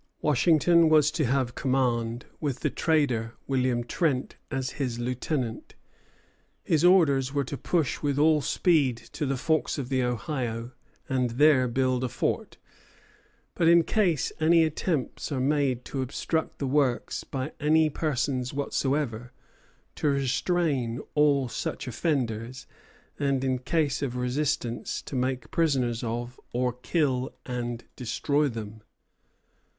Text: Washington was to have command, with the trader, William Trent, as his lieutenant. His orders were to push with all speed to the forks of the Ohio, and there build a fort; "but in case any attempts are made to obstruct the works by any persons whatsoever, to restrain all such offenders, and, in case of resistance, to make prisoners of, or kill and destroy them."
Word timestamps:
Washington 0.23 0.89
was 0.89 1.11
to 1.11 1.25
have 1.25 1.53
command, 1.53 2.25
with 2.39 2.61
the 2.61 2.71
trader, 2.71 3.35
William 3.45 3.83
Trent, 3.83 4.35
as 4.49 4.71
his 4.81 4.97
lieutenant. 4.97 5.75
His 6.63 6.83
orders 6.83 7.35
were 7.35 7.43
to 7.43 7.55
push 7.55 8.01
with 8.01 8.17
all 8.17 8.41
speed 8.41 8.97
to 9.11 9.27
the 9.27 9.37
forks 9.37 9.77
of 9.77 9.89
the 9.89 10.01
Ohio, 10.01 10.71
and 11.07 11.29
there 11.29 11.67
build 11.67 12.03
a 12.03 12.09
fort; 12.09 12.57
"but 13.53 13.67
in 13.67 13.83
case 13.83 14.31
any 14.39 14.63
attempts 14.63 15.31
are 15.31 15.39
made 15.39 15.85
to 15.85 16.01
obstruct 16.01 16.57
the 16.57 16.65
works 16.65 17.23
by 17.23 17.51
any 17.59 17.87
persons 17.87 18.55
whatsoever, 18.55 19.31
to 19.97 20.07
restrain 20.07 20.99
all 21.13 21.47
such 21.47 21.87
offenders, 21.87 22.65
and, 23.19 23.43
in 23.43 23.59
case 23.59 24.01
of 24.01 24.15
resistance, 24.15 24.99
to 25.03 25.15
make 25.15 25.51
prisoners 25.51 26.03
of, 26.03 26.39
or 26.53 26.73
kill 26.73 27.31
and 27.45 27.83
destroy 27.95 28.47
them." 28.47 28.81